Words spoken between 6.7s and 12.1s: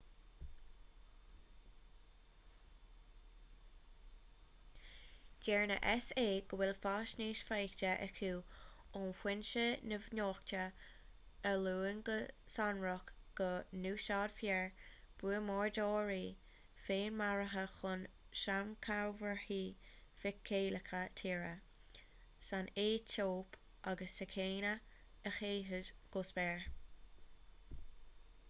faisnéis faighte acu ó fhoinse neamhnochta a luann